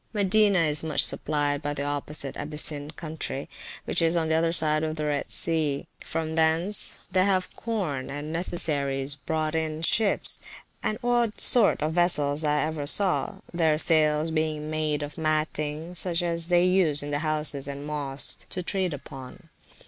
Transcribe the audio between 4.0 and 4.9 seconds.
is on the other side